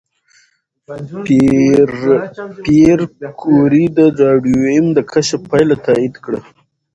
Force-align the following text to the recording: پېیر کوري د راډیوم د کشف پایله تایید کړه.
پېیر 2.63 2.99
کوري 3.41 3.85
د 3.97 3.99
راډیوم 4.21 4.85
د 4.93 4.99
کشف 5.11 5.41
پایله 5.51 5.75
تایید 5.85 6.15
کړه. 6.23 6.39